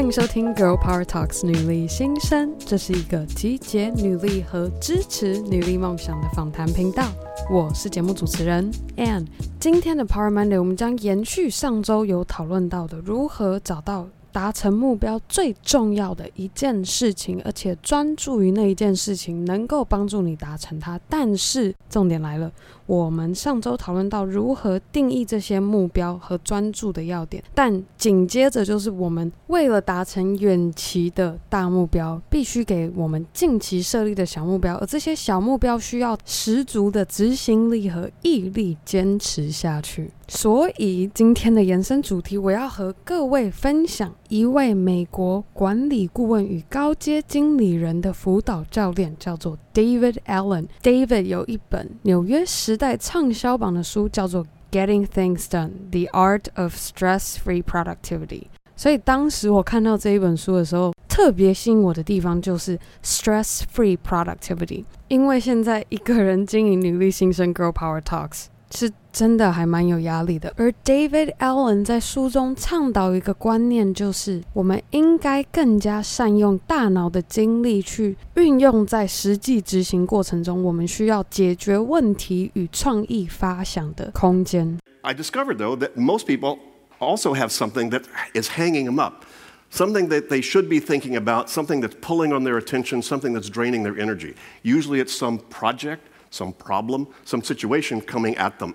[0.00, 7.04] 欢迎收听《Girl Power Talks》女力新生，这是一个集结女力和支持女力梦想的访谈频道。
[7.50, 9.26] 我是节目主持人 Ann。
[9.60, 20.98] 今天的 Power Monday，我们将延续上周有讨论到的，如何找到达成目标最重要的一件事情，而且专注于那一件事情，能够帮助你达成它。
[21.10, 22.50] 但是重点来了。
[22.90, 40.10] 我们上周讨论到如何定义这些目标和专注的要点，但紧接着就是我们为了达成远期的大目标，必须给我们近期设立的小目标，而这些小目标需要十足的执行力和毅力坚持下去。
[40.26, 50.66] 所以今天的延伸主题，我要和各位分享一位美国管理顾问与高阶经理人的辅导教练，叫做 David Allen。
[50.82, 58.26] David 有一本纽约时在畅销榜的书叫做《Getting Things Done: The Art of Stress-Free Productivity》。
[58.74, 68.46] 所以当时我看到这一本书的时候，特别吸引我的地方就是 Stress-Free Productivity，因为现在一个人经营女力新生 Girl Power Talks。
[68.72, 84.78] 是真的还蛮有压力的，而 David Allen 在书中倡导一个观念，就是我们应该更加善用大脑的精力去运用在实际执行过程中，我们需要解决问题与创意发想的空间。
[85.02, 86.58] I discovered though that most people
[87.00, 88.02] also have something that
[88.34, 89.24] is hanging them up,
[89.72, 93.50] something that they should be thinking about, something that's pulling on their attention, something that's
[93.50, 94.34] draining their energy.
[94.62, 96.02] Usually it's some project.
[96.30, 98.74] Some problem, some situation coming at them.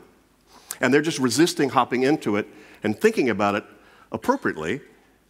[0.81, 2.47] And they're just resisting hopping into it
[2.83, 3.63] and thinking about it
[4.11, 4.81] appropriately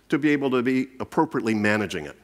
[0.09, 2.17] to be able to be appropriately managing it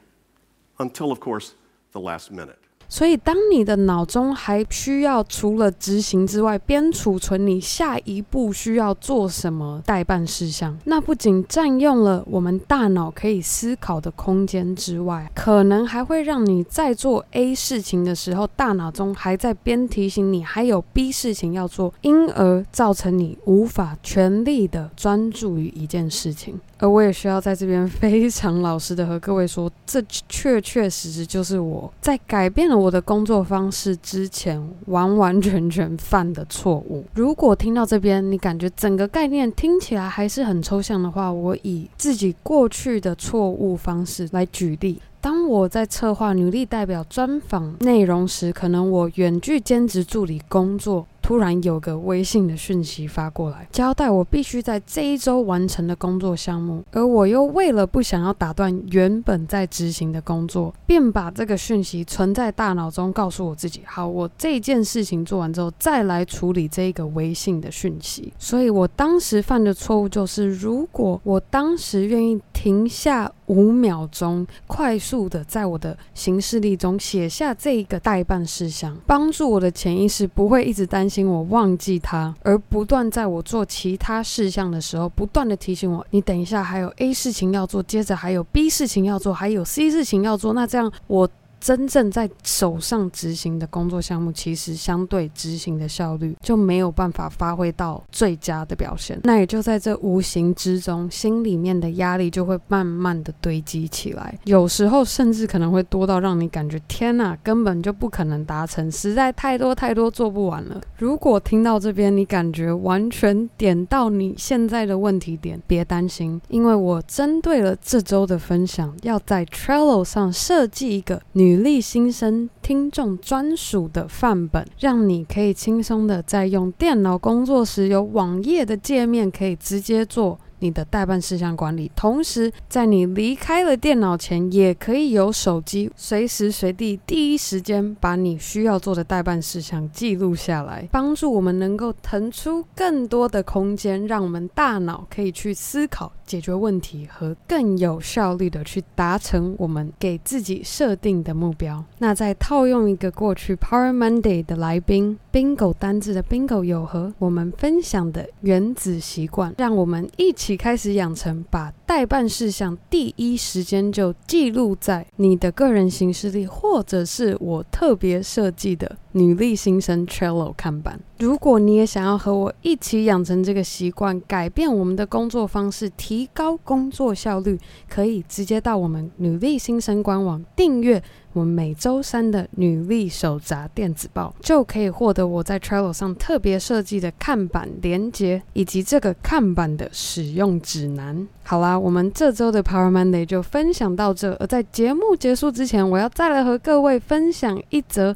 [0.78, 1.54] until, of course,
[1.92, 2.58] the last minute.
[2.92, 26.60] 所以，当你的脑中还需要除了执行之外，边储存你下一步需要做什么待办事项，那不仅占用了我们大脑可以思考的空间之外，可能还会让你在做 A 事情的时候，大脑中还在边提醒你还有 B 事情要做，因而造成你无法全力的专注于一件事情。
[26.76, 37.04] 而我也需要在这边非常老实的和各位说，这确确实实就是我在改变了我的工作方式之前完完全全犯的错误。
[37.14, 45.00] 如果听到这边，你感觉整个概念听起来还是很抽象的话，我以自己过去的错误方式来举例。
[45.20, 51.06] 当我在策划女力代表专访内容时，可能我远距兼职助理工作。
[51.22, 68.32] 突然有个微信的讯息发过来，交代我必须在这一周完成的工作项目，而我又为了不想要打断原本在执行的工作，便把这个讯息存在大脑中，告诉我自己：好，我这件事情做完之后再来处理这个微信的讯息。
[68.38, 81.26] 所以我当时犯的错误就是，如果我当时愿意停下五秒钟，快速的在我的行事历中写下这一个待办事项，帮助我的潜意识不会一直担心。
[81.26, 90.52] 我忘记它，而不断在我做其他事项的时候，不断的提醒我：你等一下还有 A 事情要做，接着还有 B 事情要做，还有 C 事情要做。
[90.52, 91.28] 那这样我。
[91.62, 99.20] 真正在手上执行的工作项目，其实相对执行的效率就没有办法发挥到最佳的表现。
[99.22, 110.80] 那也就在这无形之中，心里面的压力就会慢慢的堆积起来，有时候甚至可能会多到让你感觉天哪，根本就不可能达成，实在太多太多做不完了。
[110.98, 121.51] 如果听到这边你感觉完全点到你现在的问题点，别担心，因为我针对了这周的分享，要在 Trello 上设计一个女。
[121.52, 131.90] 履历新生听众专属的范本，让你可以轻松的在用电脑工作时，有网页的界面可以直接做你的代办事项管理。
[131.94, 146.12] 同时，在你离开了电脑前，也可以有手机随时随地第一时间把你需要做的代办事项记录下来，帮助我们能够腾出更多的空间，让我们大脑可以去思考。
[146.24, 151.84] 解决问题和更有效率的去达成我们给自己设定的目标。
[151.98, 170.98] 那再套用一个过去 Power Monday 的来宾 Bingo 单字的 Bingo 有和我们分享的原子习惯，让我们一起开始养成把待办事项第一时间就记录在你的个人行事历，或者是我特别设计的女力新生 Trello 看板。
[171.18, 177.60] 如果你也想要和我一起养成这个习惯，改变我们的工作方式，提高工作效率，
[177.90, 181.00] 可以直接到我们女力新生官网订阅
[181.34, 191.28] 我们每周三的女力手札电子报，就可以获得我在 Trello 上特别设计的看板连接，以及这个看板的使用指南。
[191.44, 194.32] 好啦，我们这周的 Power Monday 就分享到这。
[194.38, 198.14] 而在节目结束之前，我要再来和各位分享一则。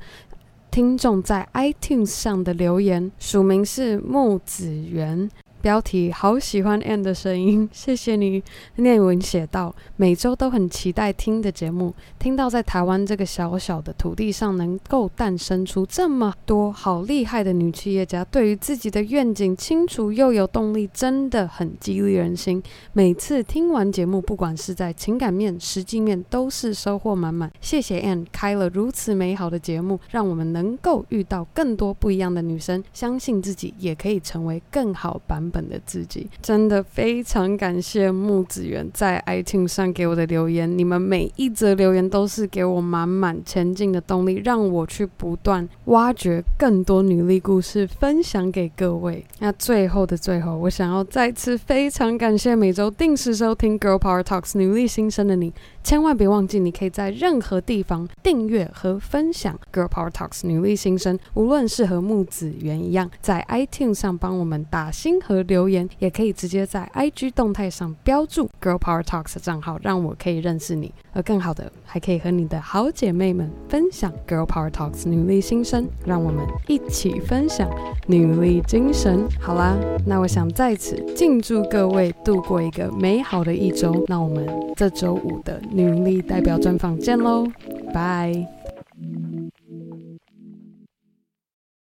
[0.71, 5.31] 听众在 iTunes 上的留言，署名是木子源。
[5.61, 8.43] 标题好喜欢 Ann 的声音， 谢谢你。
[8.77, 22.63] 内文写道：每周都很期待听的节目，听到在台湾这个小小的土地上能够诞生出这么多好厉害的女企业家，对于自己的愿景清楚又有动力，真的很激励人心。
[22.93, 27.51] 每次听完节目，不管是在情感面、实际面，都是收获满满。
[27.61, 40.77] 谢谢 Ann 开了如此美好的节目，让我们能够遇到更多不一样的女生，相信自己也可以成为更好版本的自己，真的非常感谢木子源在 iTunes 上给我的留言。
[40.77, 49.25] 你们每一则留言都是给我满满前进的动力，让我去不断挖掘更多女力故事，分享给各位。
[49.39, 55.53] 那最后的最后，我想要再次非常感谢每周定时收听 Girl Power Talks 女力新生的你。
[55.83, 70.93] 千万别忘记，你可以在任何地方订阅和分享 Girl Power Talks 女力新生，无论是和木子源一样，在 iTunes 上帮我们打星和留言，也可以直接在 IG 动态上标注 Girl Power Talks 的账号，让我可以认识你。
[71.13, 77.71] 而更好的，还可以和你的好姐妹们分享 Girl Power Talks 女力新生，让我们一起分享
[78.07, 79.27] 女力精神。
[79.41, 84.05] 好啦，那我想在此敬祝各位度过一个美好的一周。
[84.09, 85.61] 那我们这周五的。
[85.71, 87.47] 女力代表专访见喽，
[87.93, 88.47] 拜。